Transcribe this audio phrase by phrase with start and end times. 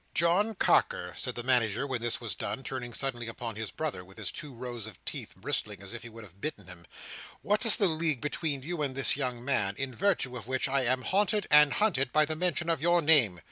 [0.15, 4.17] "John Carker," said the Manager, when this was done, turning suddenly upon his brother, with
[4.17, 6.87] his two rows of teeth bristling as if he would have bitten him,
[7.43, 10.85] "what is the league between you and this young man, in virtue of which I
[10.85, 13.39] am haunted and hunted by the mention of your name?